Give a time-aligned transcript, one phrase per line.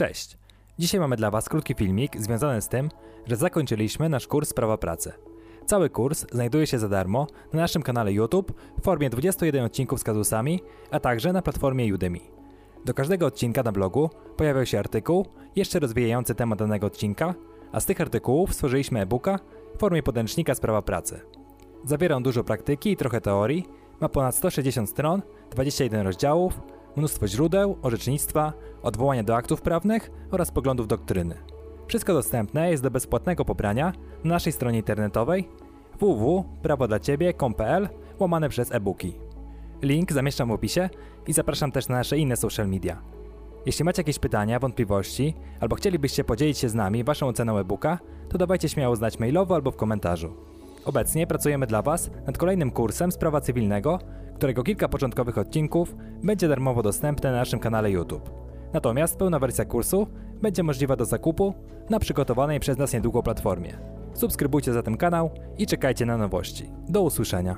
[0.00, 0.38] Cześć!
[0.78, 2.90] Dzisiaj mamy dla Was krótki filmik związany z tym,
[3.26, 5.12] że zakończyliśmy nasz kurs Prawa Pracy.
[5.66, 10.04] Cały kurs znajduje się za darmo na naszym kanale YouTube w formie 21 odcinków z
[10.04, 10.60] kazusami,
[10.90, 12.18] a także na platformie Udemy.
[12.84, 15.26] Do każdego odcinka na blogu pojawiał się artykuł
[15.56, 17.34] jeszcze rozwijający temat danego odcinka,
[17.72, 19.38] a z tych artykułów stworzyliśmy e-booka
[19.74, 21.20] w formie podręcznika z prawa pracy.
[21.84, 23.66] Zawiera on dużo praktyki i trochę teorii,
[24.00, 26.60] ma ponad 160 stron, 21 rozdziałów,
[26.96, 28.52] mnóstwo źródeł, orzecznictwa,
[28.82, 31.34] odwołania do aktów prawnych oraz poglądów doktryny.
[31.86, 33.92] Wszystko dostępne jest do bezpłatnego pobrania
[34.24, 35.48] na naszej stronie internetowej
[36.00, 39.14] www.prawodlaciebie.com.pl łamane przez e-booki.
[39.82, 40.90] Link zamieszczam w opisie
[41.26, 43.02] i zapraszam też na nasze inne social media.
[43.66, 47.98] Jeśli macie jakieś pytania, wątpliwości albo chcielibyście podzielić się z nami waszą oceną e-booka,
[48.28, 50.34] to dawajcie śmiało znać mailowo albo w komentarzu.
[50.84, 53.98] Obecnie pracujemy dla Was nad kolejnym kursem z prawa cywilnego,
[54.40, 58.30] którego kilka początkowych odcinków będzie darmowo dostępne na naszym kanale YouTube.
[58.72, 60.06] Natomiast pełna wersja kursu
[60.42, 61.54] będzie możliwa do zakupu
[61.90, 63.78] na przygotowanej przez nas niedługo platformie.
[64.14, 66.70] Subskrybujcie zatem kanał i czekajcie na nowości.
[66.88, 67.56] Do usłyszenia.